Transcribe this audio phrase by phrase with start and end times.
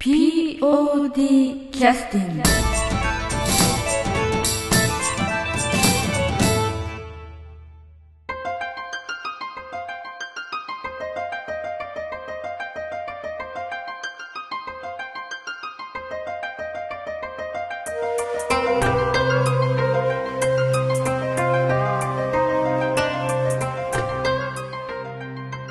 [0.00, 2.42] POD キャスティング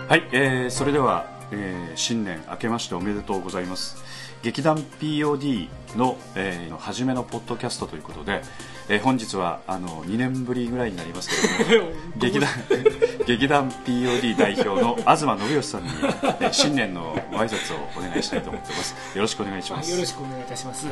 [0.08, 4.19] はい、えー、それでは、えー、新年明けましておめでとうございます。
[4.42, 8.42] 劇団 POD の,、えー、の初めのポッドキャストということで、
[8.88, 11.30] えー、本日はあの2年ぶりぐらいになります
[11.66, 12.50] けれども 劇団
[13.28, 18.96] 劇団 POD 代表の東信義さんに、えー、新年のご挨拶をお願いしたいと思っています。
[19.16, 19.92] よろしくお願いします。
[19.92, 20.90] よろしくお願いいたします、え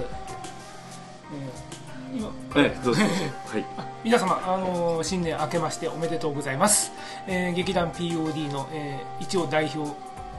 [2.16, 3.02] ー、今えー、どうぞ。
[3.02, 3.66] どうぞはい。
[4.04, 6.92] 皆様、あのー、新年明けましておめでとうございます、
[7.28, 9.92] えー、劇団 POD の、えー、一応代表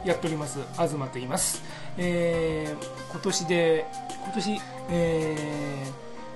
[0.05, 1.63] やっております東と言います、
[1.97, 3.87] えー、今年で
[4.25, 5.37] 今年、え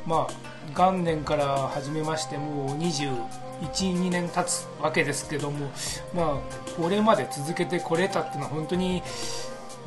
[0.07, 5.71] ー、まあ元年から始めましてもう212年経つわけですけども
[6.15, 9.03] まあこれまで続けてこれたっていうのは本当に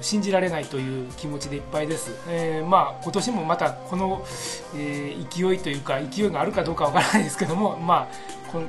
[0.02, 4.26] 信じられないという気持ちでいっぱいです、えー、まあ今年もまたこの、
[4.76, 8.08] えー、勢いというか勢いがあるかどうかわからないですけども まあ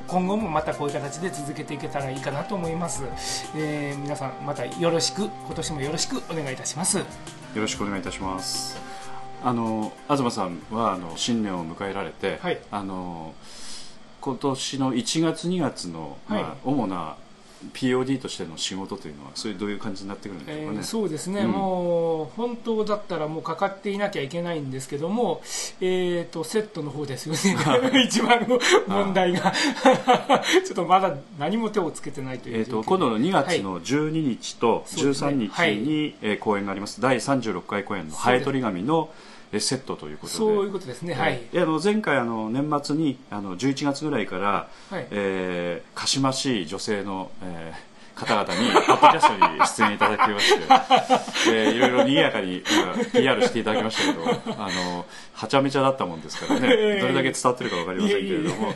[0.07, 3.03] 今後もまたこういう形で続けていけたらいいかなと思います、
[3.55, 6.97] えー、皆さんまたよろしく今年もよろしくお願いいたします。
[6.97, 7.05] よ
[7.55, 8.77] ろしくお願いいたします。
[9.43, 13.33] あの東さんはあの新年を迎えられて、はい、あの
[14.19, 17.15] 今年の1月2月の、まあ、はい、主な
[17.73, 25.41] POD としての仕事というのはそういうどういう感じになってくるんでしょうかね、えー、そうですね、うん、もう本当だったらもうかかっていなきゃいけないんですけども、
[25.81, 27.57] えーと、セットの方ですよね。
[28.05, 29.53] 一番の問題が。
[30.65, 35.71] ちょっとまだ何も手をつけてないという、えーと、今度の2月の12日と13日に、はい、
[36.21, 37.01] えー、公演があります。
[37.01, 39.09] 第36回公演の「ハエトリ紙」の
[39.59, 40.37] 「セットということで。
[40.37, 50.63] そういうことですね、はい、あの前回あの年末にあの11月ぐらいから、はい、えー、かしましい女性の、えー方々にポッドキャストに出演いただきまして、
[51.53, 52.63] えー、いろいろにぎやかに
[53.13, 56.67] PR していただきましたけどあのはちゃめちゃだったもんですからね、
[56.99, 58.73] どれだけ伝わってるか分かりませんけれども。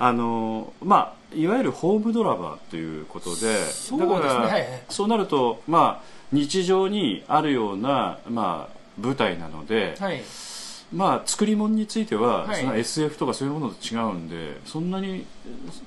[0.00, 3.46] あのまあいわゆるホームドラマということで
[3.98, 4.50] だから、
[4.88, 10.22] そうなるとまあ日常にあるようなまあ舞台なので、はい、
[10.92, 15.26] まあ作り物については、はい、その SF とかそういうものと違うんでそんなに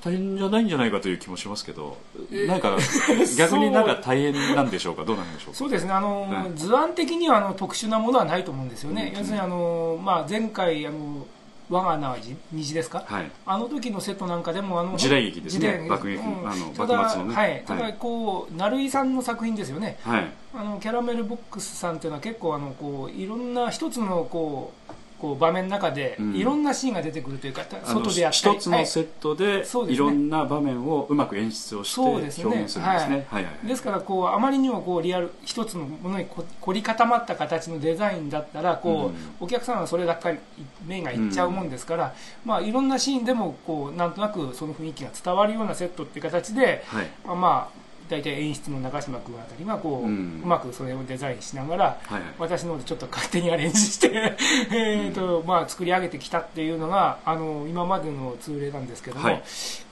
[0.03, 1.97] 大変じゃないんじゃないかという気もしますけど、
[2.31, 2.77] えー、なんか
[3.37, 5.05] 逆になんか大変なんでしょうか？
[5.05, 5.57] どうなんでしょうか？
[5.57, 5.91] そうですね。
[5.91, 11.25] あの、うん、図案的にはあの特殊なものはないと思うんですよね、うん、要するにあの、まあ、前回あの
[11.69, 12.17] 我が名は
[12.51, 15.85] 虹ですか、はい、あの時のセットなんかでもあの時代劇ですね。
[15.89, 17.35] 爆撃、うん、あの幕末のね。
[17.35, 17.63] はい。
[17.65, 24.76] ただこう成井さんの作品ですよね、はい、あのキャラメルボックスさんっていうのは結構あのこういろんな一つのこう
[25.19, 32.97] こう場面の中でいろんなシーンが出てくるというか、うん、外でやったり一つのセットでいろんな場面をうまく演出をして表現するんですね、はい。
[32.97, 36.27] はいはい、ですからこうあまりにもこうリアル一つのものに
[36.61, 40.37] 凝り固まった形のデザインだったらこう、うん、お客さんはそればっかり
[40.85, 42.11] 目がいっちゃうもんですから、うん、
[42.49, 46.83] まあ、いろんなシーンでもこうなんとなくその雰囲気が伝わるようなセットっていう形で、
[47.25, 50.09] まあ大体演出の中島君あたりがこう,、う
[50.45, 51.99] まくそれをデザインしながら、
[52.39, 54.35] 私の方でちょっと勝手にアレンジして
[54.71, 59.43] えと、まあ、作り上げてきたっていうのがあの今までの通例なんですけども、はい、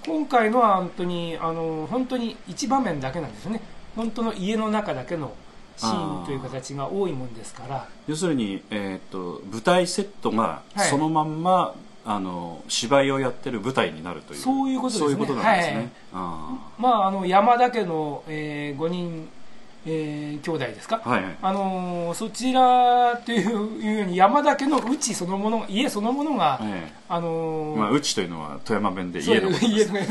[0.05, 3.61] 今回のは本当にあの本当に一場面だけなんですよね。
[3.95, 5.33] 本当の家の中だけの
[5.77, 7.87] シーンという形が多いもんですから。
[8.07, 14.39] 要するに、えーと、舞台セットがそのまんま、はいあの芝居をやってる舞台になるという。
[14.39, 19.29] そういうことですねそういうことなんですね、はい、あまああの山田家の、えー、5人
[19.85, 30.07] えー、兄弟ですか、はいはい、あのー、そちらというように山田家のうちそのもの家そのものが、はい、あのー、まあ、うちというのは富山弁で家のことです、ね、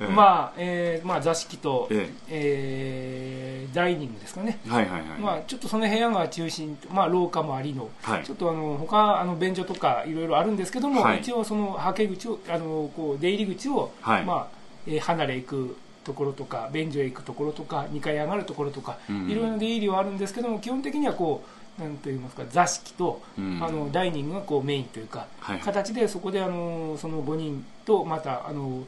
[0.14, 3.42] まあ、えー、まあ座敷と、ええ。
[3.72, 5.18] ー、ダイニングですかね、はいはいはい。
[5.18, 14.24] まあ、ちょっとその部屋が中心、まあ、廊下もありの、はい、ちょっとあの他あの便所とかいろいろあるんですけども、はい、一応そのはけ口をあのこう出入り口を、はい。
[14.24, 21.42] まあえー、離れ行くところとか便所へ行くところとか2階上がるところとか、いろいろな出入りはあるんですけども基本的にはこ
[21.78, 28.86] うなんと言いますか座敷と、あのダイニングがこうメインというか、はい、形でそこであのその5人とまたあの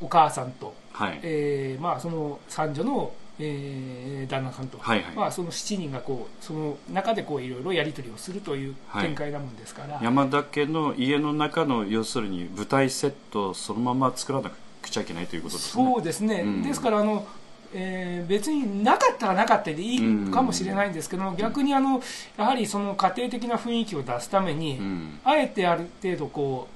[0.00, 15.84] お母さんと、はい、えー、まあ、その三女の、えー、旦那さんと、はいはい、まあ、その7人がこうその中でこういろいろやり取りをするという展開なもんですから、はい、山田家の家の中の要するに舞台セットをそのまま作らなくくちゃいけないということですね。
[15.84, 17.26] そうですね、うん、ですからあの
[17.74, 22.00] えー、別になかったらなかったでいいかもしれないんですけども、逆にあの
[22.36, 24.80] やはりその家庭的な雰囲気を出すために、
[25.24, 26.68] あえてある程度こ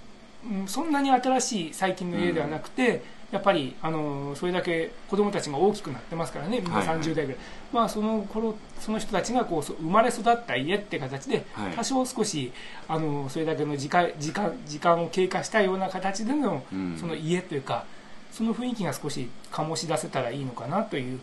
[0.67, 6.61] う、そんなに新しい最近の家ではなくて、やっぱりあのそれだけ子供たちが大きくなってますからね。
[6.61, 7.37] みんな30代ぐらい、はいはい、
[7.73, 11.45] まあ、その頃その人たちがこう生まれ育った家って形で、
[11.77, 12.53] 多少少し
[12.89, 16.65] あのそれだけの時間時間時間を経過したような形での,、
[16.99, 17.85] その家というか
[18.33, 21.19] その雰囲気が少し醸し出せたらいいのかなという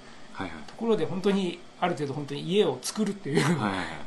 [0.67, 3.45] ところで本当にある程度本当に家を作るっていう、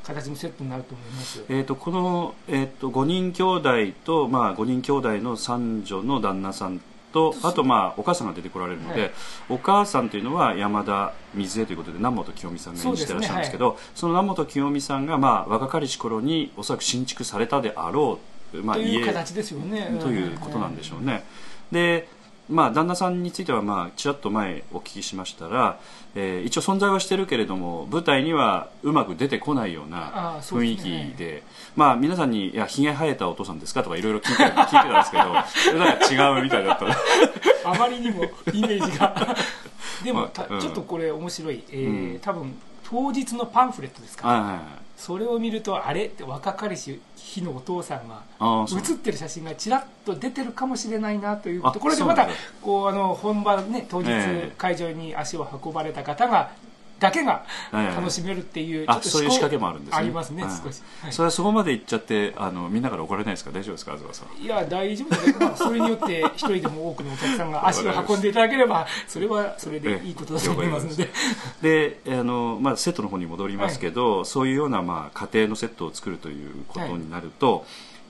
[0.02, 3.70] 形のセットになると思います、えーと、この、えーと、5人兄弟
[4.05, 6.81] と、まあ、5人兄弟の三女の旦那さん
[7.12, 9.11] とあとまあお母さんが出てこられるので、はい、
[9.49, 18.20] お母さんというのは山田水江ということで南本清美さんが演じてらっしゃるんですけどそ、ねはい、の南本清美さんがまあ若かりし頃におそらく新築されたであろ
[18.55, 19.97] う、まあ、家という形ですよね。
[20.00, 21.25] ということなんでしょうね。
[21.73, 22.08] で
[22.50, 25.79] まあ、旦那さんについては、まあ、ちらっと前お聞きしましたら、
[26.14, 31.43] えー、一応存在はしてるけれども舞台にはうまく出てこないような雰囲気で、ね、
[31.76, 36.87] まあ、皆さんに「いやひげ生えたお父さんですか?」とかいろいろ聞いてたんですけど なんか違うみたいだった。
[37.70, 39.37] あまりにもイメージが。
[40.02, 42.58] でも、まあうん、ちょっとこれ面白い、えー、うん、多分
[42.88, 44.61] 当日のパンフレットですか、はいはいはい
[45.00, 46.05] それを見るとあれ？
[46.05, 48.23] って若かりし日のお父さんが
[48.82, 52.29] 写ってる写真がちらっと出てるかもしれないなというところでまた
[52.61, 54.11] こうあの本番ね当日
[54.58, 56.50] 会場に足を運ばれた方が
[57.00, 59.99] だけが楽しめるっていう、ちょっとそういう仕掛けもあるんですね。
[59.99, 60.81] ありますね、少し、
[61.11, 63.50] それはそこまでいっちゃってあのみんなから怒られないですか？
[63.50, 63.97] 大丈夫ですか？
[63.97, 64.41] 東さん。
[64.41, 71.08] いや大丈夫だけど、それによって一人でも多くのお客さんが足を運んでいただければそれはそれでいいことだと思いますので。
[71.62, 77.64] であの、まあ、セットの方に戻りますけど、そういうような、まあ、家庭のセットを作るということになると、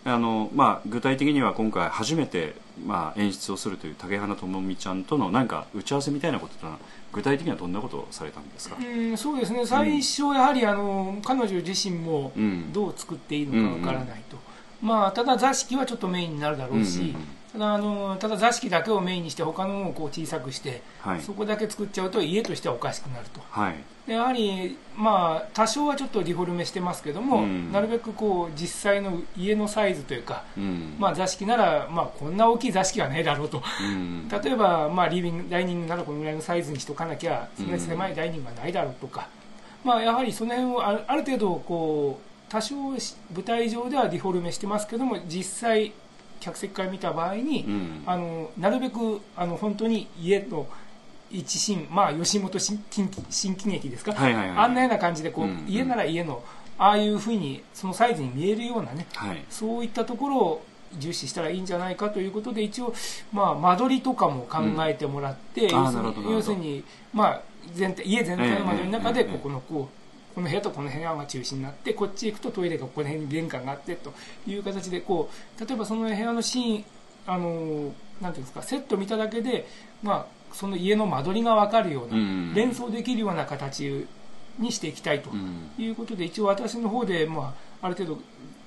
[0.05, 2.55] あのまあ、具体的には今回初めて、
[2.87, 6.79] まあ、演出をするという竹花智美ちゃんとの何か打ち合わせみたいなことは
[7.13, 8.77] 具体的にはどんなことをされたんですか？
[8.81, 9.67] うんそうですね。
[9.67, 12.33] 最初やはりあの彼女自身も
[12.73, 14.37] どう作っていいのかわからないと、
[14.81, 17.15] まあ、ただ座敷はちょっとメインになるだろうし、
[17.59, 23.75] あのただ座敷だけをメインにして他のものをこう小さくして、はい、そこだけ作っちゃうと家としてはおかしくなると、はい、
[24.07, 39.27] でやはり、まあ、多少はちょっとリフォルメしてますけども、うん、なるべくこう実際の家のサイズというか、うん、まあ、座敷なら、まあ、こんな大きい座敷はないだろうと、うん、 例えば、まあ、リビングダイニングならこのぐらいのサイズにしとかなきゃそんなに狭いダイニングはないだろうとか、
[39.85, 42.99] まあ、やはりその辺をある程度こう多少舞
[43.45, 45.93] 台上ではリフォルメしてますけども実際
[46.41, 50.67] 客席から見た場合に、うん、あのなるべくあの本当に家の
[51.31, 52.83] 一新まあ吉本新
[53.31, 56.43] 新喜劇ですか、はいはいはい、あんなような感じでこう、うんうん、家なら家の
[56.79, 60.63] ああいうふうにそのサイズに見えるようなね、はい、そういったところを
[60.99, 62.95] 重視したらいいんじゃないかということで一応、
[63.33, 66.83] まあ、間取りとかも考えてもらって、うん、要するに、
[67.13, 67.43] まあ、
[67.75, 70.00] 全体家全体の間取りの中でここのこう
[70.41, 74.13] この部屋とこの部屋が中心になってこっち行くとトイレがこの辺に玄関があってと
[74.47, 75.29] いう形でこ
[75.59, 76.85] う例えばその部屋のシーン
[77.27, 79.67] あのなんていうんですかセット見ただけで、
[80.03, 84.07] まあ、その家の間取りが分かるような、連想できるような形
[84.59, 85.31] にしていきたいと
[85.79, 88.19] いうことで、一応私の方で、まあ、ある程度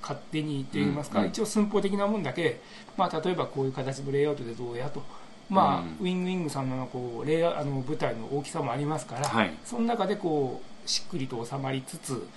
[0.01, 2.61] 勝手にといいますか、一応寸法的なもんだけ、
[2.97, 5.03] まあ、例えばこういう形のレイアウトでどうやと。
[5.49, 12.27] まあ、ウィングウィングさんのこうレイあの舞台の大きさもありますから、はい、その中でこうしっくりと収まりつつ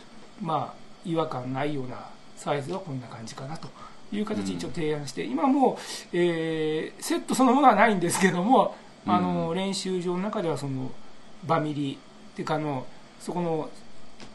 [0.41, 3.69] まあ違和感ないようなサイズはこんな感じかなと
[4.13, 5.77] いう形に一応提案して、うん、今もう、
[6.13, 8.77] えー、セットそのものはないんですけども、
[9.07, 10.91] うん、あの練習場の中ではその
[11.45, 11.99] バミリ
[12.33, 12.87] っていうかあの
[13.21, 13.71] そこの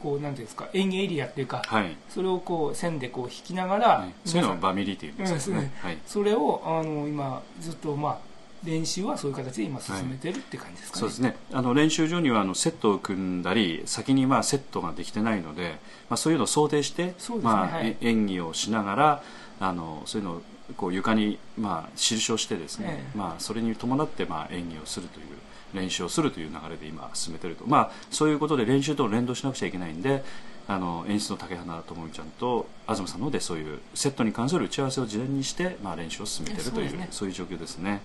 [0.01, 8.30] こうなんていうんですか演芸エリアっていうか、はい、それをこう線でこう引きながら、はい、そういうのをバミリっていうんですね、はい、それをあの今ずっとまあ
[8.63, 11.35] 練習はそういう形で今進めてるって感じですかね、はい、そうですね。
[11.51, 15.77] あの練習場にはあのセットを組んだり先にまあセットができてないので、
[16.09, 19.23] まあ、そういうのを想定して、ね、まあ、はい、演技をしながら
[19.59, 20.41] あのそういうのを
[20.77, 25.25] こう床にまあ印をしてですね、ええ、まあ、それに伴ってまあ演技をするという
[25.73, 30.23] 練習をするという流れで今進めてると、まあ、そういうことで練習と連動しなくちゃいけないんで
[30.67, 38.01] あの演出の竹花智美ちゃんと東さんのでそういうセットに関する打ち合わせを事前にして、まあ、練習を進めてるというそう、ね,、そういう状況ですね。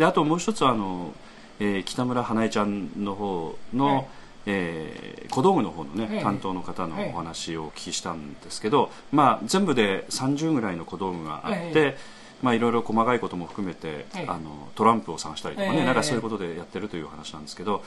[0.00, 1.12] であともう一つあの、
[1.60, 4.06] えー、北村花江ちゃんの方の、はい、
[4.46, 11.98] えー、小道具の方のね、はい、担当の方のお話をお聞きしたんですけど、まあ、全部で30ぐらいの小道具があって、
[12.40, 17.84] まあ、いろいろ細かいことも含めて、あのトランプを探したりとかね、なんかそういうことでやってるという話なんですけど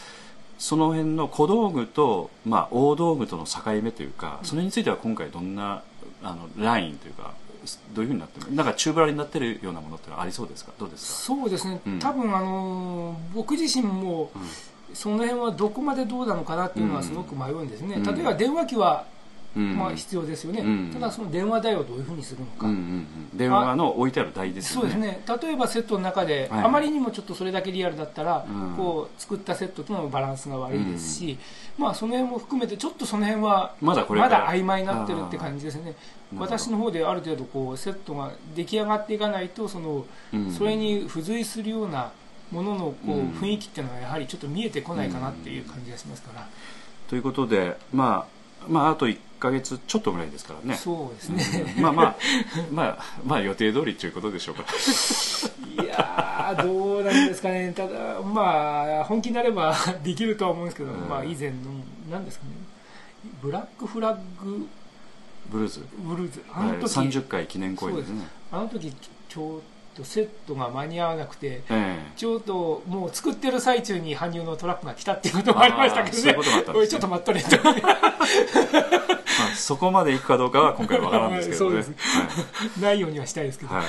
[0.60, 5.82] その辺の小道具と、まあ、大道具との境目というかそれについては今回どんな
[6.22, 7.34] あのラインというか
[7.94, 10.72] どういうふうになってるなんか宙ぶらりになってるようなものってありそうですか？
[10.78, 11.36] どうですか？
[11.36, 14.42] そうですね、うん、多分あの僕自身も、うん。
[14.94, 19.08] その辺はどこまでどうなのかなっていうのはすごく迷うんですね、例えば電話機は
[19.56, 22.78] まあ、必要ですよね、うん、ただその電話台をどういうふうにするのか、うんうん
[23.32, 24.92] うん、電話の置いてある台ですよね。
[24.92, 25.24] そうですね。
[25.42, 31.38] 例えばセットの中で、はい、あまりにもちょっとそれだけリアルだったら、うん、こう作ったセットとのバランスが悪いですし、
[31.78, 35.96] うん、まあ、その辺も含めてちょっとその辺はまだまだ曖昧になってるって感じですね。
[36.36, 40.06] 私の方である程度こうセットが出来上がっていかないとその、
[40.58, 42.12] それに付随するような
[42.52, 46.48] もののこう雰囲気っていうのはやはりちょっと見えてこないかなっていう感じがしますから。
[47.08, 50.76] ということで、まあまあ、あと1か月ちょっとぐらいですからね。
[50.76, 52.16] そうですね、うん、まあまあ
[52.72, 54.64] まあまあ予定通りということでしょうか。
[55.84, 57.74] いやどうなんですかね。
[57.76, 61.56] ただまあ本気になれば できるとは思うんですけど、うん、まあ以前の
[62.10, 62.52] 何ですかね。
[63.42, 64.68] ブラックフラッグ。
[65.52, 65.86] ブルーズ。
[65.98, 66.44] ブルーズ。
[66.54, 68.28] あの時、はい、30回記念公演ですね。
[68.52, 68.94] あの時
[69.30, 69.62] ちょう
[69.94, 76.36] とセットが間に合わなくて、えー、ちょうどもう作ってる最中に羽生のトラックが来たっていうこともありましたけどね。
[76.74, 77.58] おいちょっと待っとれと。
[79.40, 81.82] まあ、そこまでいくかどうかは今回わからんですけどね、は
[82.78, 83.86] い、ないようにはしたいですけど、はい、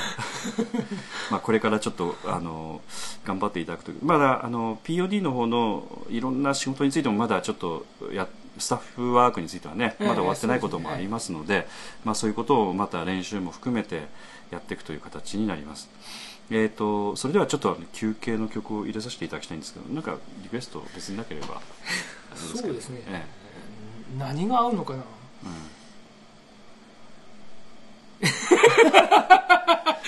[1.30, 2.80] まあこれからちょっとあの
[3.24, 8.26] 頑張っていただくとまだあの POD の方のいろんな仕事についてもまだちょっとや
[8.58, 11.66] スタッフワークについてはねまだ終わってないこともありますので,、
[12.04, 14.02] まあ、そういうことをまた練習も含めて
[14.50, 15.88] やっていくという形になります。
[16.50, 21.60] えーと、それではちょっと休憩の曲を入れさせていただきたいんですけどなんかリクエスト別になければ
[22.34, 23.24] そうですね、え
[24.16, 25.04] え、何が合うのかな、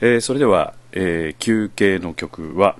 [0.00, 2.76] えー、それでは、えー、休憩の曲は、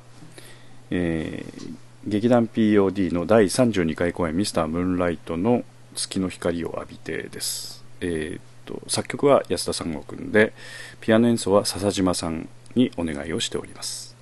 [0.90, 1.75] えー、
[2.07, 5.62] 劇団 POD の第32回公演「ミスタームーンライトの
[5.95, 10.52] 月の光を浴びて」です、えーと作曲は安田三郷君で
[11.00, 14.14] ピアノ演奏は笹島さんにお願いをしております。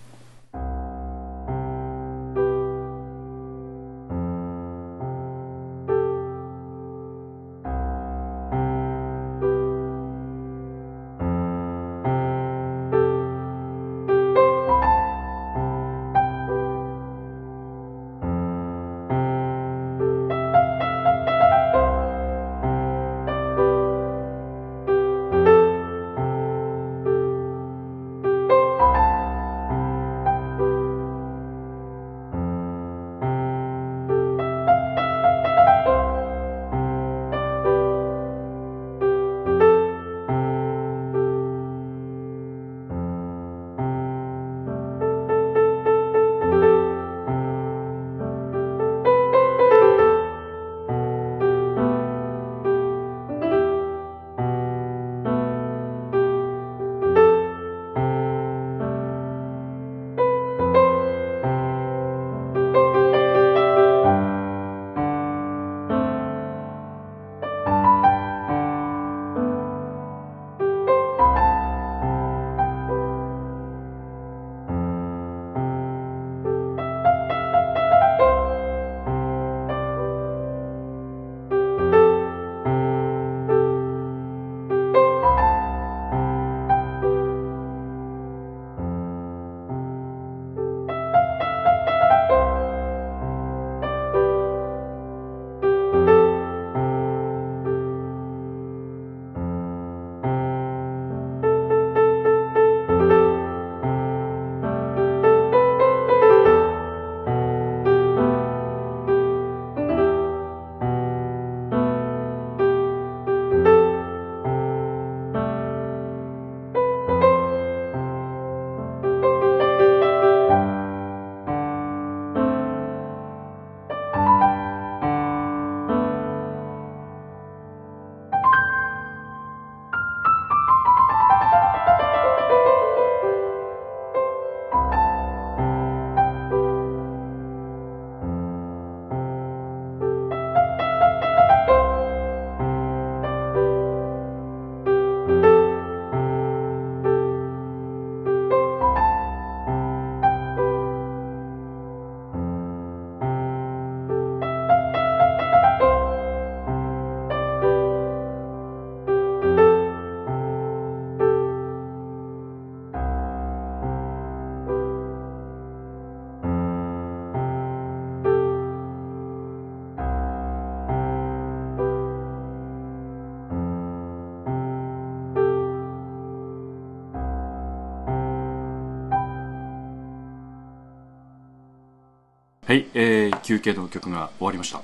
[183.43, 184.83] 休憩の曲が終わりました。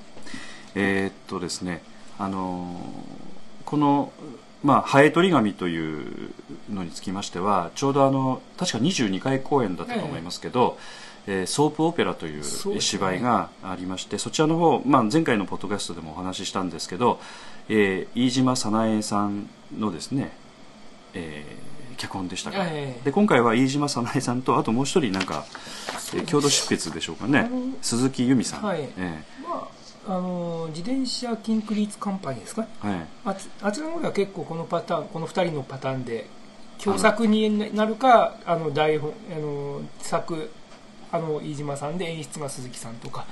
[0.75, 1.81] えー、っとですね
[2.17, 4.11] あのー、この
[4.63, 6.33] まあ、ハエ取り紙という
[6.69, 10.77] のにつきましてはちょうどあの確か22回公演だったと思いますけど、
[11.27, 12.43] えー、ソープオペラという
[12.81, 17.21] 芝居がありましてそ,、ちらの方、まあ、前回のポッドキャストでもお話ししたんですけど、
[17.69, 20.31] えー、飯島早苗さんのですね、
[21.13, 21.68] えー、
[21.99, 22.65] 脚本でしたか、
[23.03, 25.45] で今回は飯島早苗さんとあともう一人なんか、
[26.15, 27.49] えー、共同執筆でしょうかね。
[27.81, 28.89] 鈴木由美さん、はい。
[28.97, 29.67] えーま
[30.07, 36.27] あ、あの自転車キンクリーツカンパニーですか、はい、ああちらの方では結構このパターンこの2人のパターンで
[36.81, 40.49] 共作になるかあの台本あの作
[41.11, 43.25] あの飯島さんで演出が鈴木さんとか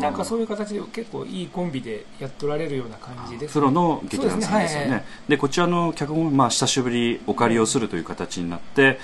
[0.00, 4.86] なんかそういう形で結構いいコンビでやっておられるような感じです、ね、プロの劇団さんですよね。
[4.86, 8.98] で、ねはい、こちらの脚本まあ久しぶりお借りをするという形になって、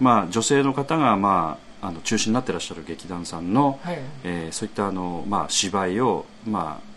[0.00, 6.96] まあ、女性の方がまああの中心になってらっしゃる劇団さんの、はい、えー、そういったあの、まあ、芝居を、まあ、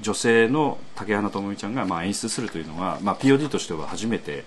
[0.00, 4.44] 女性の竹花智美ちゃんがまあ演出するというのは、まあ、POD としては初めて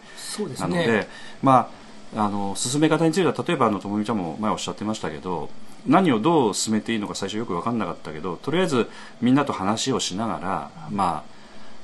[0.60, 1.08] なので、ね、
[1.44, 1.70] ま
[2.16, 5.50] あ、あの進め方については例えばあの智美ちゃんも前おっしゃってましたけど
[5.88, 8.88] 何をどう進めていいのか最初よく分かんなかったけどとりあえず
[9.22, 11.36] みんなと話をしながらまあ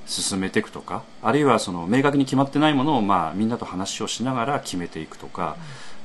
[0.08, 5.56] 進めていくとかあるいはその明確に決まってないものをまあみんなと話をしながら決めていくとか、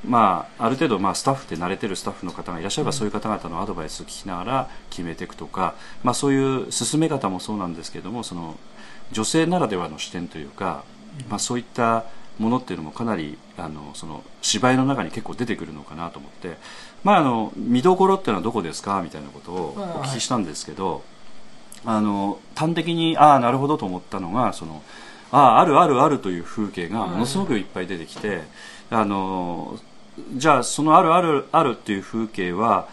[0.06, 5.74] まあ、ある程度まあスタッフで慣れてるスタッフの方がいらっしゃればそういう方々のアドバイスを聞きながら決めていくとか、
[6.04, 8.56] まあ、そういう進め方もそうなんですけどもその
[9.12, 10.84] 女性ならではの視点というか、
[11.28, 12.04] まあ、そういった
[12.38, 16.56] ものっていうのもかなりあのその芝居の中に結構出てくるのかなと思って
[17.06, 21.04] まあ、あの見どころっていうのはどこですかみたいなことをお聞きしたんですけど、
[21.84, 24.82] あの端的にああなるほどと思ったのがその
[25.30, 28.42] あああるあるあるという風景がものすごくいっぱい出てきて、
[28.90, 29.78] あの
[30.34, 32.88] じゃあそのあるあるあるっていう風景は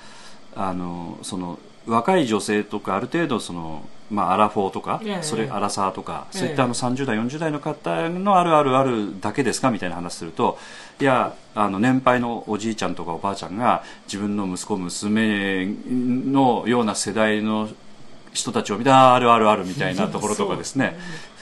[0.55, 1.57] あのその
[1.88, 10.58] 若い女性とかある程度そのまあ、アラフォーとか、それアラサーとか、そういったあの30代40代の方のあるあるあるだけですかみたいな話すると
[10.99, 17.69] いやあの年配のおじいちゃんとかおばあちゃんが自分の息子娘のような世代の
[18.34, 20.98] 人たちを見たあるあるあるみたいなところとかですね。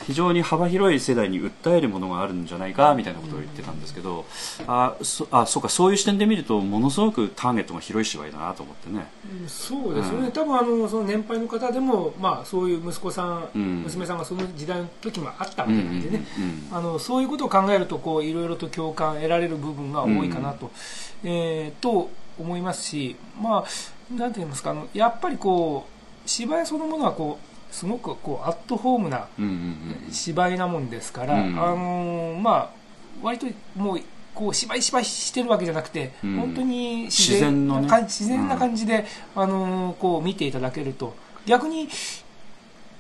[0.06, 4.26] 非常に幅広い世代に訴えるものがあるんじゃないかみたいなことを言ってたんですけど、
[4.68, 9.08] あそあそうかそういう視点で見るとものすごくターゲットが広い芝居だなと思ってね、
[9.42, 16.26] うん、そうですよね、うん、多分あのその年配の方でも、まあ、そういう息子さん、うん、娘さんがその時代の時もあったわけなんでね、
[16.72, 20.72] あのそういうことを考えるとこういろいろと共感得られる部分が多いかなと,、
[21.24, 29.28] えー、と思いますしまあなんて言いますかあのやっぱりこう芝居そのものはこうすごくこうアットホームな
[30.12, 32.70] 芝居なもんですから、あのまあ
[33.24, 34.02] 割ともう
[34.34, 39.06] こう芝居芝居してるわけじゃなくて、うん、本当に自然な、ね、自然な感じで、
[39.36, 41.90] うん、あのこう見ていただけると逆に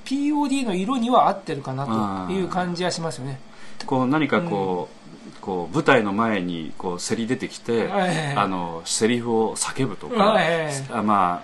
[0.05, 3.39] POD の色には合ってるかなという感じはしますよね。
[3.85, 4.89] こう何かこ
[5.25, 10.71] う、うん、こう舞台の前にこうせり出てきて、はい、あのセリフを叫ぶとか、はい、
[11.03, 11.43] ま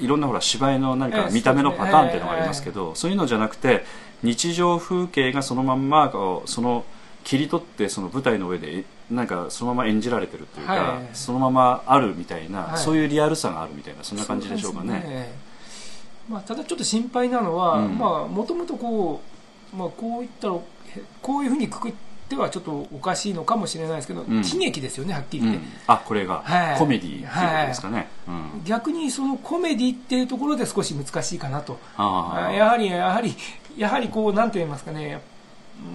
[0.00, 3.84] いろんなほら芝居の何か見た目のパターンっていうのがありますけど、そういうのじゃなくて
[4.22, 6.12] 日常風景がそのまんま
[6.46, 6.84] その
[7.24, 14.92] 切り取ってその舞台の上でなんかそのまま演じられてるっていうか、はい、そのままあるみたいな、はい、そういうリアルさがあるみたいなそんな感じでしょうかね。
[14.92, 15.34] ね。
[16.28, 19.20] まあ、ただちょっと心配なのはもともとこ
[19.72, 20.54] う、まあ、こういったら
[21.22, 21.92] こういうふうにくくっ
[22.28, 28.58] てはちょっとおかしいのかもしれないですけど、うん、喜劇ですよねはっきり言って、うん、あこれが、はい、コメディっていうことですかね、はい。
[28.58, 31.78] うん、逆にそのコメディっていうところで少し難しいかなと。
[31.98, 33.34] やはりやはり
[33.76, 35.20] やはりこうなんて言いますかね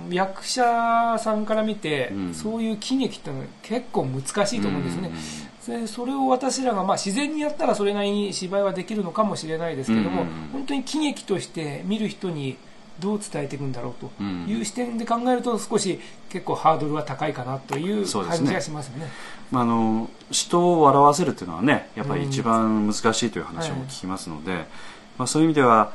[0.09, 12.57] 役者さんから見て、そういう喜劇ってのは結構難しいと思うんですよね、でそれを私らが、まあ、自然にやったらそれなりに芝居はできるのかもしれないですけども、本当に喜劇として見る人に
[13.01, 19.07] どう伝えていくんだろうという視点で考えると少し結構ハードルは高いかなという感じがしますね。
[19.51, 24.67] まあ、あの人を笑わせるというのはねやっぱり一番難しいという話も聞きますので、うんはい、
[25.17, 25.91] まあ、そういう意味では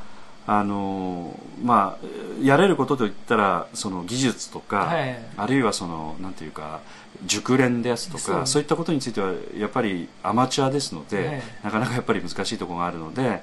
[0.49, 2.07] あのまあ、
[2.41, 6.81] やれることといったらその技術とか、はい、あるいはそのなんていうか
[7.25, 13.43] 熟練ですとかそういったことについてはやっぱりアマチュアですので、はい、なかなかやっぱり難しいところがあるので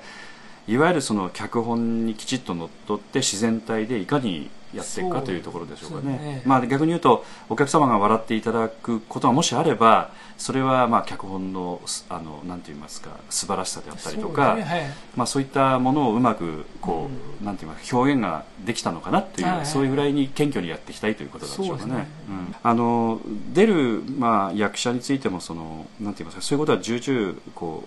[0.68, 14.64] いわゆるその脚本にきちっとのっとって自然体でいかにやっていくかというところでしょうかね、ね、まあ、逆に言うとお客様が笑っていただくことがもしあればそれはまあ脚本のあのなんて言いますか素晴らしさであったりとかそう,、ね。
[14.64, 14.82] はい、
[15.16, 19.58] まあ、そういったものをうまくこう、うん、なんて言いますか表現ができたのかなっていう、はい。
[19.58, 21.94] はい、そういうぐらいに謙虚にやっていきたいということなんでしょうかね。
[21.94, 22.08] ね。
[22.30, 23.22] うん、あの
[23.54, 27.84] 出る、まあ、役者についてもそのなんて言いますかそういうことは重々こ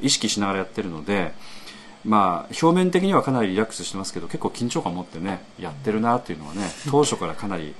[0.00, 1.32] う意識しながらやってるので。
[2.04, 7.74] まあ、表面的にはかなりリラックスしてますけど結構緊張感を持ってねやってるなっていうのはね当初からかなりやっ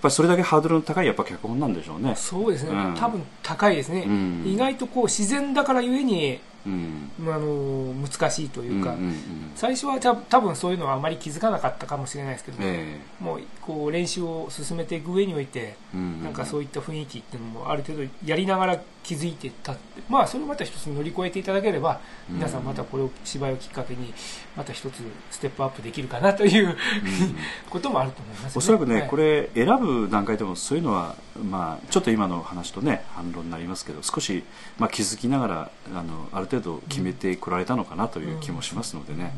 [0.00, 2.14] ぱりそれだけハードルの高いやっぱ脚本なんでしょうね。
[2.14, 9.16] そうですね、うん、多分高いですね、うん、意外とこう自然だからゆえにうん、あの難しいというか、うんうんうん、
[9.54, 24.12] 最初はた多分そういうのはあまり気づかなかったかもしれないですけど、えー、もうこう練習を進めていく上において、うんうんうん、なんかそういった雰囲気っていうのもある程度やりながら気づいてたってまあそれをまた一つ乗り越えていただければ、皆さんまたこれを芝居をきっかけに
[24.56, 26.76] また一つステップアップできるかなという、うん、
[27.70, 34.44] こともあると思います、ね、おそらくね、はい、これ選ぶ段階でもそういうのは、まあ、ちょっと今の話とね反論になりますけど少し、
[34.78, 39.32] まあ、気づきながらあのある程度決めてこられたのかなという気もしますのでね。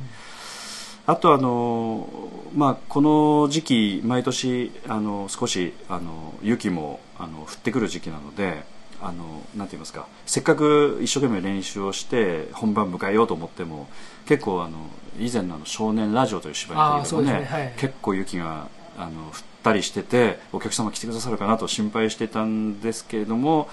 [1.06, 2.08] あとあの、
[2.54, 8.64] まあ、この時期毎年あの少しあの雪もあの降ってくる時期なので
[9.00, 13.86] あのなんて言いますかせっかく一生懸命練習をして本番迎えようと思っても
[14.26, 14.78] 結構あの
[15.18, 17.44] 以前のあの少年ラジオという芝居でもね、ね。
[17.44, 23.68] はい、結構雪があの降ったりしててお客様来てくださるかなと心配してたんですけれども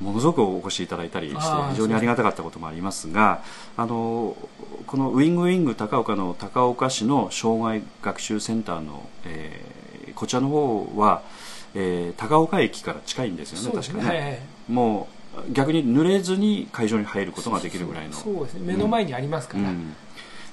[0.00, 3.42] ものすごくお越しいただいたりして非常にありがたかったこともありますが
[3.76, 4.36] あの
[4.86, 11.22] このウィングウィング高岡の高岡市の障害学習センターの、えー、こちらの方は、
[11.74, 13.82] えー、高岡駅から近いんですよね、ね。
[13.82, 15.08] 確かね、はいはい、も
[15.48, 18.12] う逆に濡れずに会場に入ることができるぐらいの。
[18.14, 18.60] そうですね。
[18.64, 19.68] 目の前にありますから、うん。
[19.68, 19.94] うん、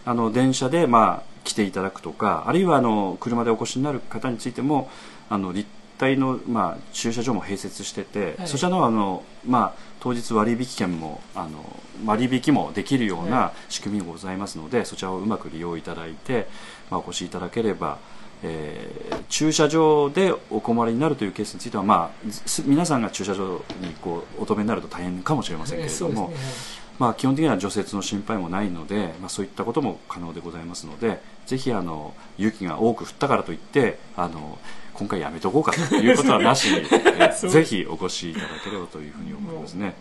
[0.06, 4.90] あの電車で、まあ、来ていただくとかあるいはあの車でお越しになる方についても
[5.30, 11.64] あの立体の、まあ、駐車場も併設してて、はい、そちらのあの、まあ、当日割引券もあの
[12.06, 16.48] 割引もできるような仕組みがございますので、はい、そちらをうまく利用いただいて、
[16.90, 17.98] まあ、お越しいただければ
[18.44, 22.28] えー、駐車場でお困りになるというケースについては、まあ、
[22.66, 26.44] 皆さんが駐車場にこうお止めになると大変かもしれませんけれども、えーね、
[27.00, 34.58] まあ、基本的には除雪の心配もないので、まあ、そういったことも可能でございますのでぜひあの雪が多く降ったからといってあの
[34.94, 39.94] 今回やめとこうかということはなしに、 えー、ぜひお越しいただければというふうに思いますね。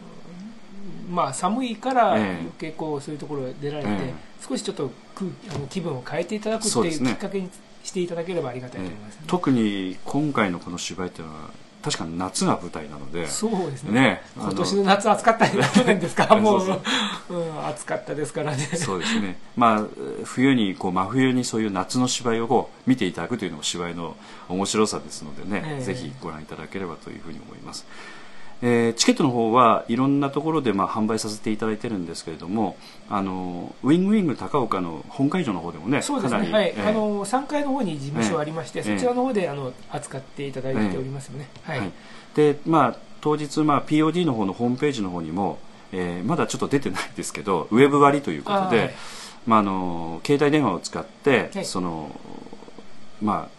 [1.10, 2.18] まあ、寒いから
[2.58, 7.50] 結構そういうところへ出られて、えー、少しちょっと空あの気分を変えていただくっていうきっかけに
[7.84, 9.20] していただければありがたいと思います、ね。
[9.22, 11.50] えー、特に今回のこの芝居っていうのは
[11.86, 13.28] 確かに夏が舞台なので。
[13.28, 14.00] そうですね。
[14.00, 14.22] ね。
[14.36, 16.34] 今年の夏暑かった去年ですか？
[16.34, 16.80] もう。
[17.30, 18.64] うん、暑かったですからね。
[18.74, 19.38] そうですね。
[19.56, 19.84] まあ
[20.24, 24.16] 冬にこう真冬にそういう夏の芝居をこう見ていただくというのも芝居の
[24.48, 27.86] 面白さですのでね、えー、ぜひご覧いただければというふうに思います
[28.62, 32.76] えー、チケットの方はいろんなところでまあ販売させていただいてるんですけれども
[33.10, 41.92] あのウィングウィング高岡の本会場の方でもねそうですね、はい、えー、あの3階の方に事務所ありまして、えー、そちらの方であの扱っていただいておりますよね、はい、はい、
[42.34, 45.58] でまあ当日、まあ、POD の方のホームページの方にも、
[45.92, 48.94] えー、まだちょっと出てないですけどウェブ割ということで、はい、
[49.46, 52.10] まあ、あの携帯電話を使って、はい、その
[53.20, 53.55] まあ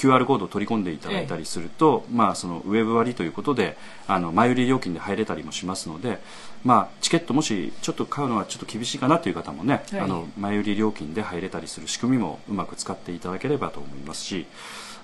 [0.00, 6.18] QR コードを取り込んでいただいたりすると、ええ、まあ、そのウェブ割ということであの前売り料金で入れたりもしますので、
[6.64, 14.46] まあ、チケットもしちょっと買うのはちょっと厳しいかなという方もね、はい、あの前売り料金で入れたりする仕組みもうまく使っていただければと思いますし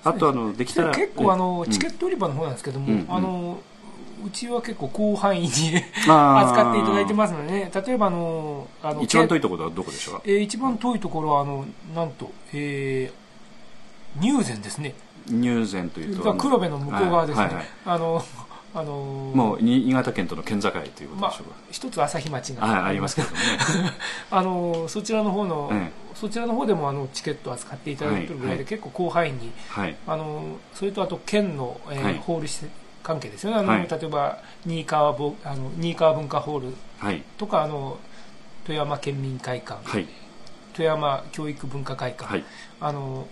[0.03, 3.59] あとあのできたら結構あの、チケット売り場の方なんですけども、うん、あの
[4.25, 7.71] うちは結構広範囲に扱っていただいてますのでね。
[7.73, 13.26] 例えばあのあの一番遠いところはどこでしょうか、えー、一番遠いところはあのなんと、えー、
[14.19, 14.93] 入善ですね。
[15.29, 18.23] 入善というと黒部の向こう側ですね、はいはいはい、あの
[18.73, 23.37] あのー、もう新潟県との県境ということでしょうか、まあ、一つ朝日町がありますけどね。
[24.29, 32.47] あのー、そちらの方の、ええ、そちらの方でもあのチケットを扱っていただいてるぐらいで、はい、結構広範囲に、はい、あのー、それとあと県の、えー、はい、ホール
[33.01, 33.57] 関係ですよね。
[33.57, 36.75] あの、例えば新川ぼあの新川文化ホール
[37.37, 37.97] とか、あの
[38.65, 39.81] 富山県民会館、
[40.73, 42.43] 富山教育文化会館、
[42.81, 43.27] あの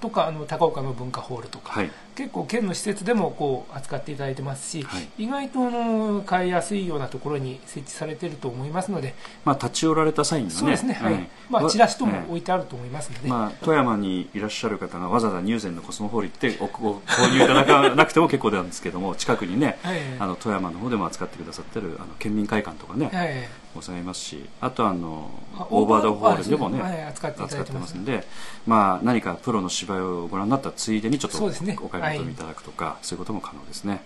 [0.00, 10.58] とかあの高岡の文化ホールとか、はい、結構県の施設でもこう扱っていただいてますし、はい、意外とあの買いやすいようなところに設置されてると思いますので、まあ、立ち寄られた際にはね。
[10.58, 16.66] そうですね、はい、うん、まあ、チラシとも置いてあると思いますので、まあ、富山にいらっしゃる方がわざわざ入善のコスモホール行ってお
[17.00, 25.30] 購入いただかなくても結構なんですけども近くにね、はい、あの富山の方でも扱ってくださってるあの県民会館とかね、はい、ございますしあとあの
[25.70, 27.40] オーバードホールでもね、はい、扱って
[27.72, 28.24] ますんで、
[28.66, 31.38] まあ、何かプロの芝居をご覧になったついでにちょっと
[31.84, 34.02] お買い求めいただくとかそう,、いうことも可能ですね。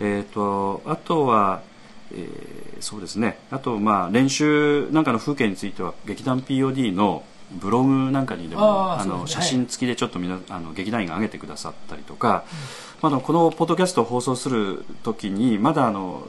[0.00, 1.62] えーと、あとは、
[2.12, 3.38] えー、そうですね。
[3.50, 12.44] あと、まあ、練習なんかの風景については劇団 POD のブログなんかにでもあの、写真付きでちょっとみなあの劇団員が上げてくださったりとか、
[13.02, 16.22] うん、まあ、このポッドキャストを放送する時にまだあの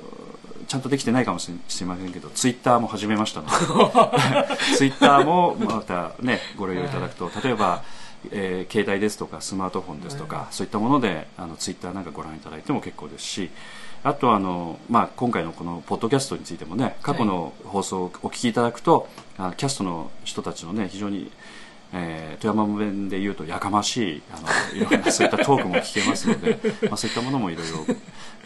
[0.69, 3.47] ちゃんとできてないかもしれませんけどツイッターも始めましたの。
[3.47, 3.53] で
[4.77, 7.82] ツイッターもまたねご利用いただくと例えば、
[8.29, 13.49] えー、携帯ですとかスマートフォンですとか、そういったものであのツイッターなんかご覧いただいても結構ですし
[14.03, 21.32] あとあの、まあ、今回のこのポッドキャストについてもね過去の放送をお聞きいただくと、はい、キャストの人たちのね非常に
[21.93, 27.95] えー、富山弁で言うとやかましいあのいろんなそういったトークも聞けますので、まあ、そういったものもいろいろ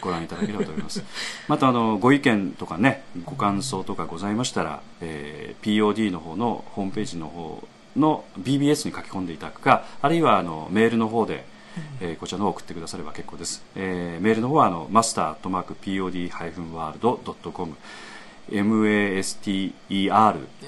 [0.00, 1.02] ご覧いただければと思います。
[1.48, 11.44] またあのご意見とかねご感想とかございましたら、えー、POD の方のホームページの方の BBS に書き込んでいただくかあるいはあのメールの方で、
[12.00, 17.76] えー、こちらの方送ってくだされば結構です、えー、メールの方はあのマスターアットマーク POD-world.com
[18.50, 19.74] master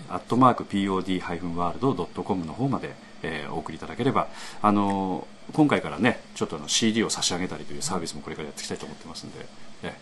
[0.09, 4.29] アットマーク pod-world.com の方まで、えー、お送りいただければ
[4.63, 9.47] あのー、今回からねちょっとあの CD を差し上げたりというサービスもこれからやっていきたいと思ってますんで、
[9.83, 9.93] え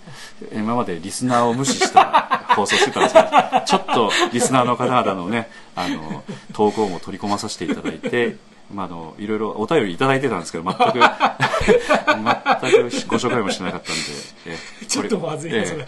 [0.53, 3.29] ー、今までリスナーを無視した 放送してたんですけど
[3.67, 8.37] ちょっとリスナーの方々のねあの投稿も取り込まさせていただいて
[8.73, 11.03] まあ、あのいろいろお便り頂いてたんですけど全く 全く
[13.07, 14.01] ご紹介もしなかったんで
[14.47, 15.87] えちょっとまずいね、え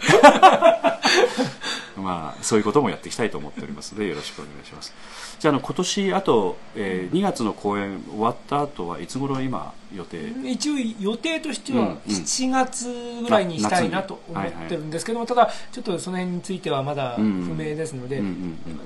[1.97, 4.93] まあ、そういうこともやっていきたいと思っておりますのでよろしくお願いします。
[5.39, 10.33] じゃあの今年あと、えー、2月の公演終わった後はいつ頃今予定？
[10.43, 12.87] 一応予定としては7月
[13.21, 17.21] ぐらいにしたいなと思ってるんですけども、ただちょっとその辺についてはまだ不
[17.53, 18.21] 明ですので、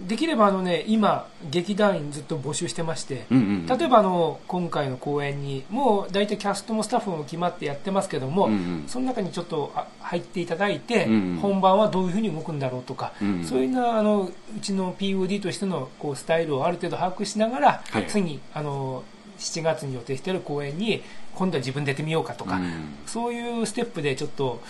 [0.07, 8.49] できればあのね今劇団員ずっと募集してまして、例えばあの今回の公演にもう大体キャストもスタッフも決まってやってますけども、
[8.87, 11.05] その中にちょっと入っていただいて、
[11.41, 13.13] 本番はどういうふうに動くんだろうとか、
[13.43, 19.03] そういうなあのうちの POD としてのこうスタイルをある程度把握しながら、次あの
[19.41, 21.01] 7月に予定している公演に
[21.35, 24.61] 今度は自分で出てみようかとか、うん、そういうステップでちょっと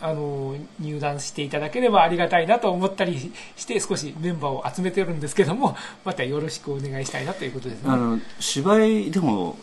[0.00, 7.90] あの入団していただければありがたいなと思ったりして少しメンバーを集めてるんですけどもまたよろしくお願いしたいなということですね。
[7.90, 9.58] あの芝居でも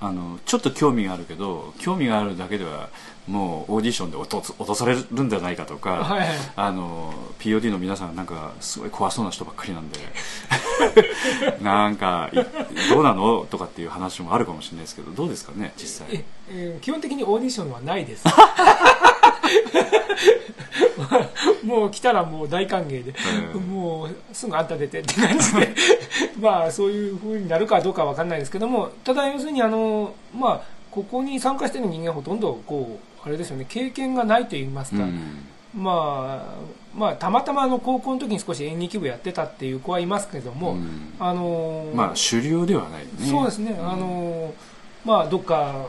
[0.00, 2.88] あのちょっと興味があるけど興味があるだけでは
[3.26, 9.98] もうオーディションで落と落とされるんじゃないかとか、はい、あの POD の皆さんなんかすごい怖そうな人ばっかりなんで
[11.60, 12.30] なんか
[12.90, 13.46] どうなの？
[13.50, 18.24] とかっていう話もあるかもしれないですけどどうですかね実際、えー、基本的にオーディションはないです
[21.64, 23.14] もう来たらもう大歓迎で、
[23.58, 25.74] もうすぐあんた出てって感じで。
[26.40, 43.10] まあそういうふうになるかどうかは分かんないですけどもただ要するにあのまあここに参加している人間はほとんどこうあれですよね経験がないと言いますか、うん、まあまあたまたまの高校の時に少し演劇部やってたっていう子はいますけども、うん、あのまあ主流ではないね。
[43.28, 44.54] そうですね、あの
[45.04, 45.86] まあどっか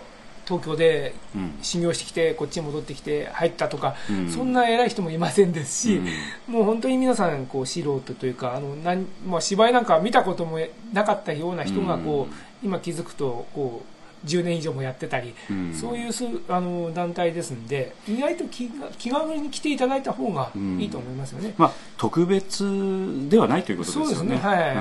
[0.49, 1.13] 東京で
[1.61, 6.01] 修行してきて、こっちに戻ってきて入ったとか、うん、そんな偉い人もいませんですし、
[6.47, 10.57] うん、もう本当に皆さんこう素人というかあのなん、まあ、芝居なんか見たことも
[10.91, 16.11] なかったような人がこう、今気づくとこう10年以上もやってたり、うん、そういう
[16.49, 24.15] あの団体ですんで意外と気気軽に来ていただいた方がいいと思いますよね、まあ、特別ではないということですよね。
[24.15, 24.77] そうですねはい、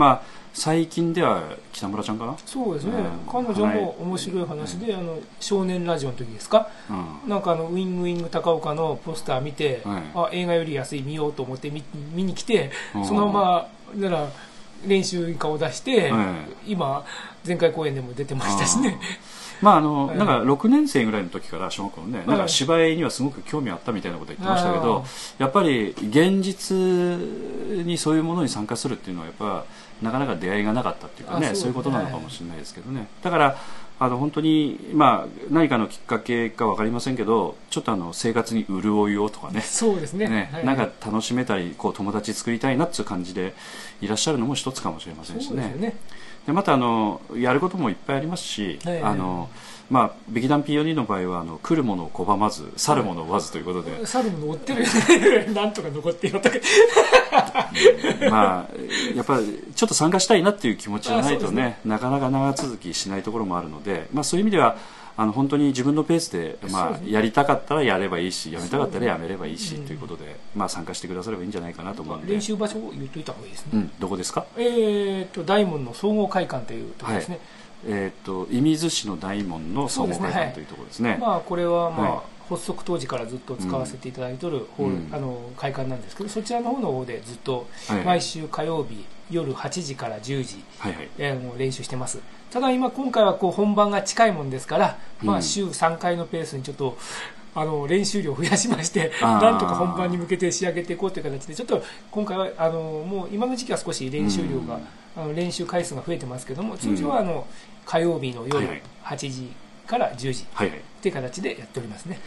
[0.00, 0.22] まあ
[0.54, 2.36] 最近では北村ちゃんかな？
[2.46, 11.84] そうですね、うん、彼女も面白い話で、あの少年ラジオの時ですか、うん、なんかあのウィングウィング高岡のポスター見て、はい、あ映画より安い見ようと思って見
[12.14, 12.72] 見に来て、
[13.06, 14.28] そのままなら
[14.86, 16.34] 練習に顔出して、は
[16.66, 17.04] い、今
[17.46, 18.98] 前回公演でも出てましたしね。
[19.60, 25.04] まああの、 なんか6年生ぐらいの時から小学校のね、なんか芝居にはすごく興味あったみたいなこと言ってましたけど、
[25.38, 26.76] やっぱり現実
[27.84, 29.64] にそういうものに参加するっていうのはやっぱ
[30.02, 33.58] なかなか出会いがなかったっていうかねそういうことなのかもしれないですけどね、だから
[34.02, 39.60] あの本当に、まあ、何かのきっかけか分かりませんけどちょっとあの生活に潤いをとかね。
[39.60, 40.26] そうですね。
[40.26, 43.52] ね、はい、なんか楽しめたりこう友達作りたいなっていう感じで
[44.00, 45.74] いらっしゃるのも一つかもしれませんしね。
[45.78, 45.94] で、ね、
[46.46, 49.50] またあのやることもいっぱいありますし、はい、あの
[49.90, 56.56] まあ、劇団 POD の場合はあの来るものを拒まず去るものを追わずということで、去るもの追ってる なんとか残ってよとか。
[58.30, 64.76] まあやっぱりちょっと参加したいなっていう気持ちがないとね、ね、なかなか長続きしないところもあるので、まあ、そういう意味では
[65.16, 72.32] あの本当に自分のペースで、まあ、やりたかったらやればいいしやめたかったらやめればいいし、ということで、まあ、参加してくださればいいんじゃないかなと思うんで。
[72.32, 74.46] 練習場所を言っといた方がいいですね、うん、どこですか？
[74.56, 77.44] えー、っと大門の総合会館というところですね、はい
[77.86, 87.66] えーと、射水市の大門の総合会館というところですね、まあ、これは、まあ、はい、発足当時からずっと使わせていただいているホール、うん、あの会館なんですけどそちらの方の方でずっと
[88.04, 92.18] 毎週火曜日、夜8時から10時、はいはい、えー、練習してます。
[92.50, 96.98] ただ今今回はこう本番が近いもんですから、まあ、週3回のペースにちょっと
[97.54, 104.80] あの練習量を増やしましてなんとか本番に向けて仕上げていこうという形でちょっと今回はあのもう今の時期は少し練習量が、
[105.16, 107.46] あの練習回数が増えてますけども通常はあの、
[107.84, 109.50] 火曜日の夜8時
[109.86, 110.46] から10時っ
[111.02, 111.12] てい。
[111.12, 112.18] う形でやっておりますね、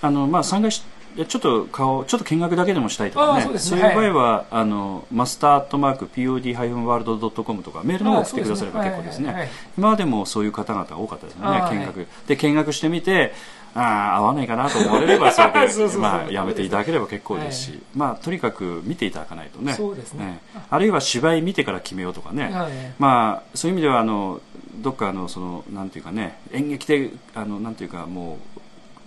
[0.00, 0.82] あのまあ参加し
[1.14, 3.42] ちょっと顔ちょっと見学だけでもしたいとかね。
[3.42, 9.50] そう、ね、そういう場合は、はい、あのマスタートマーク POD ワールドドットコムとかメールの方送ってくだされば結構ですね。
[9.76, 13.34] 今までもそういう方々多かったですよね見学、で見学してみて
[13.74, 19.72] ああ合わないかなと思われればそれで まあやめていただければ結構ですし、はい、まあとにかく見ていただかないとね。
[19.72, 24.40] そうですね、ね、あるいは芝居見てから決めようとかね、はい、まあそういう意味ではあの
[24.76, 28.60] どっかあのそのなんていうかね演劇であのなんていうかもう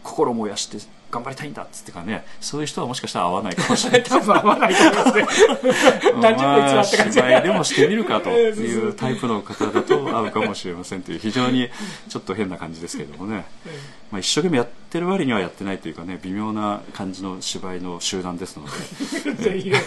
[0.04, 0.78] 心燃やして
[1.16, 4.04] 頑張りたいんだっつってかねそういう人はもしかしたら合わないかもしれない。
[4.04, 5.48] 多分合わないと思いますね。
[6.22, 11.70] 何十分って感じ、まあ、でもしてみるかというタイプの方だと合うかもしれませんという非常に
[12.10, 13.46] ちょっと変な感じですけれどもね、
[14.12, 18.66] まあ、一生懸命やってる割にはやってないというかね微妙な感じの芝居の集団ですの
[19.38, 19.58] で。
[19.66, 19.80] いや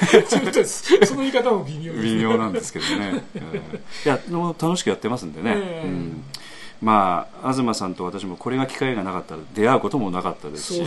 [1.04, 3.22] その言い方も微妙、ね、微妙なんですけどね、
[4.04, 5.52] いや楽しくやってますんでね、
[5.84, 6.24] うん
[6.80, 10.86] まあ、東さんと私もこれが機会がなかったら出会うこともなかったですし、ね、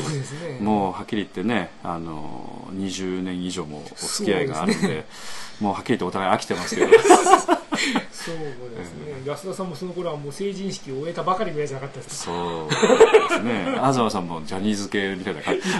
[0.61, 5.05] もうはっきり言ってねあの20年以上もお付き合いがあるんで。
[5.61, 6.87] もうはっきりとお互い飽きてますけど。
[8.11, 8.35] そう
[8.77, 13.65] ですね、安田さんもその頃はもう成人式を終えたばかりぐらいじゃなかったですそうですね。
[13.71, 15.61] 東さんもジャニーズ系みたいな感じ。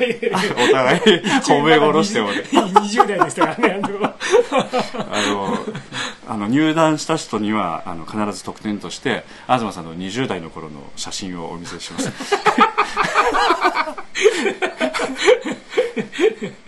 [0.70, 2.42] お互い褒め殺してもね。
[2.52, 5.58] 20代でしたからねあの
[6.32, 12.10] あの入団した人にはあの必ず特典として東さんの20代の頃の写真をお見せします。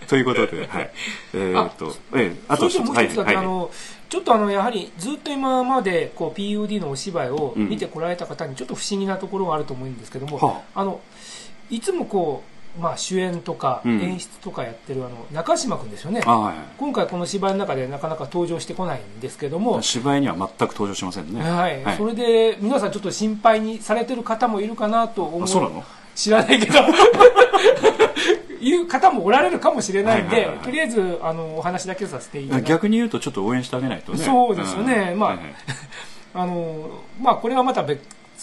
[0.06, 0.90] ということで、はい。
[1.32, 3.70] えー、っと、えー、あと一つ、はい、あの、
[4.10, 11.00] ちょっとあの、やはりずっと今まで、こう、PUD のお芝居を見てこられた方にちょっと不思議なところがあると思うんですけども、うん、あの、
[11.70, 19.80] いつもこう、まあ、主演とか演出とかやってるあの中島君ですよね、うんはい、今回この芝居の中でなかなか登場してこないんですけども。
[19.82, 25.48] 芝居には全く登場しませんね、はい、はい、それで皆さんちょっと心配にされてる方もいるかなと思う。
[25.48, 25.84] そうなの？
[26.14, 26.80] 知らないけど。
[28.60, 34.18] いう方もおられるかもしれないんで、とりあえずあのお話だけさせていただ逆に言うとちょっと応援してあげないとね。
[34.18, 35.46] そうですよね、うん、まあ、はいはい、
[36.34, 38.00] あのまあこれはまた別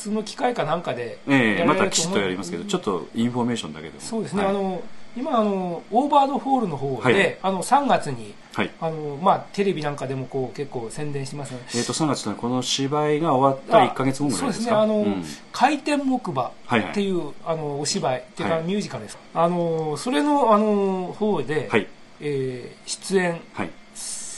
[0.10, 4.00] の機会かなんかでええまたきちっとやりますけどちょっとインフォメーションだけでも。
[4.00, 4.82] そうですね、はい、あの
[5.16, 14.64] 今あのオーバードホールの方で、はい、あの3月に、はい、あのまあ、テレビなんかでもこう結構宣伝してます、ね、えーと、3月とこの芝居が終わった1か月後ぐらいですか？
[14.64, 14.72] そうですね。
[14.72, 16.52] あの、うん、回転木馬っ
[16.94, 17.26] ていう、はい。
[17.26, 19.18] はい、あのお芝居っていうか、ミュージカルです。
[19.34, 21.88] あのそれのあの方で、はい。
[22.22, 23.72] えー、出演、はい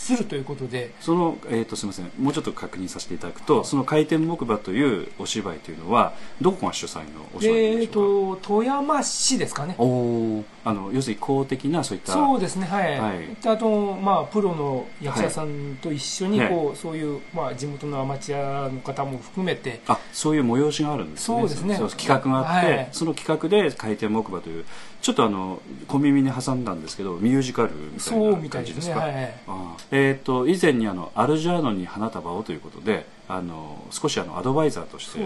[0.04, 0.94] するということで。
[1.00, 2.12] その、えーと、すみません。
[2.20, 9.76] もうちょっと確認させていただくとその回転木馬というお芝居というのはどこが主催のお芝居でしょうか、えーと、富山市ですかね。
[9.78, 19.82] おあの要するに公的なそういったそうですねはい、はい、あと、まあ、プロの役者さんと一緒にこう、はい、そういう、まあ、地元のアマチュアの方も含めて。
[19.88, 21.40] あそういう催しがあるんですね。
[21.40, 21.76] そうですね。
[21.76, 24.66] 企画があって、はい、その企画で回転木馬という
[25.04, 35.20] ちょっとあの小耳に挟んだんですけどミュージカルみたいな感じですか、ねはい、あえーと、以前にあの「アルジャーノに花束を」ということであの少しあのアドバイザーとして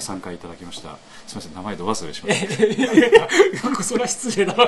[0.00, 2.46] 参加いただきました、すみません名前ど忘れしまし
[3.76, 3.82] た。
[3.82, 4.54] それは失礼だ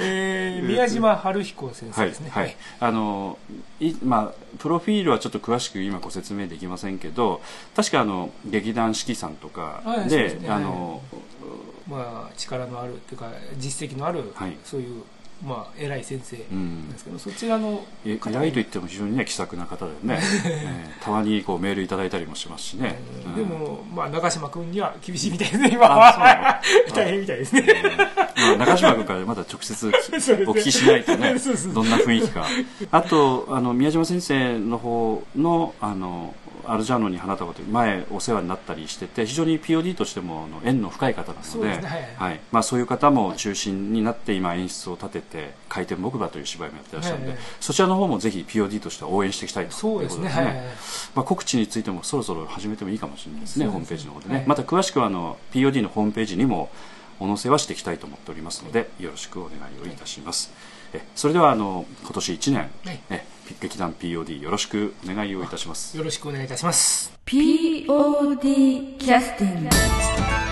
[0.00, 2.30] えー、宮島春彦先生ですね。
[2.30, 3.38] はい、はい、あの
[3.80, 7.40] いまあプロフィールはちょっと詳しく今ご説明できませんけど
[7.76, 10.97] 確かあの劇団四季さんとかで、ね、あの、
[11.88, 15.02] まあ、力のあるというか実績のある、はい、そういう
[15.44, 16.42] まあ、偉い先生で
[16.98, 26.60] すけど、うん、そちらの偉いと言っても非常にね気さくな方でね、 えー、たまにこうメールいただいたりもしますしね、うん、でも、まあ、中島君には厳しいみたいですね今は。
[26.92, 27.64] 大変みたいですね、
[28.36, 29.86] まあ、中島君からまだ直接
[30.48, 31.36] お聞きしないとね
[31.72, 32.44] どんな雰囲気か。
[32.90, 36.34] あとあの宮島先生の方のあの
[36.68, 42.40] アルジャーノに花束という前お世話になったりしてて非常に POD としても縁の深い方なので、ね、はい。
[42.52, 50.44] まあ、そういう方も中心になって今演出を立てて「回転木馬」という芝居もやってらっしゃるので、はいそちらの方もぜひ POD としては応援していきたいということですね、はい。
[51.14, 56.70] まあ、告知についてもそろそろ始めてもいいかもしれないですね、ね、ホームページの方でね、また詳しくはあの POD のホームページにも
[57.20, 60.52] お載せはしていきたいと思っておりますのでよろしくお願いをいたします、
[60.92, 62.70] えそれではあの今年1年、
[63.10, 63.24] え
[63.60, 65.96] 劇団 POD よろしくお願いをいたします。
[65.96, 67.12] よろしくお願いいたします。
[67.26, 70.47] POD キャスティング